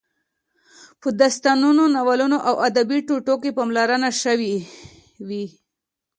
[1.01, 4.55] په داستانونو، ناولونو او ادبي ټوټو کې پاملرنه شوې.